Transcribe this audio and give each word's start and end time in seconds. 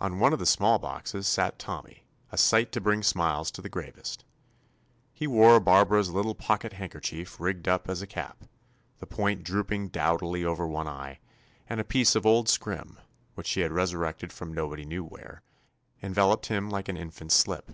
On 0.00 0.18
one 0.18 0.32
of 0.32 0.40
the 0.40 0.46
small 0.46 0.80
boxes 0.80 1.28
sat 1.28 1.60
Tommy, 1.60 2.08
a 2.32 2.36
sight 2.36 2.72
to 2.72 2.80
bring 2.80 3.04
smiles 3.04 3.52
to 3.52 3.62
the 3.62 3.68
gravest. 3.68 4.24
He 5.12 5.28
wore 5.28 5.60
Barbara's 5.60 6.10
lit 6.10 6.24
tle 6.24 6.34
pocket 6.34 6.72
handkerchief 6.72 7.38
rigged 7.38 7.68
up 7.68 7.88
as 7.88 8.02
a 8.02 8.06
cap, 8.08 8.46
the 8.98 9.06
point 9.06 9.44
drooping 9.44 9.90
dowdily 9.90 10.44
over 10.44 10.66
one 10.66 10.88
eye, 10.88 11.20
and 11.68 11.78
a 11.78 11.84
piece 11.84 12.16
of 12.16 12.26
old 12.26 12.48
scrim, 12.48 12.98
which 13.36 13.46
she 13.46 13.60
had 13.60 13.70
resurrected 13.70 14.32
from 14.32 14.52
no 14.52 14.68
body 14.68 14.84
knew 14.84 15.04
where, 15.04 15.44
enveloped 16.02 16.46
him 16.46 16.68
like 16.68 16.88
an 16.88 16.96
infant's 16.96 17.36
slip. 17.36 17.70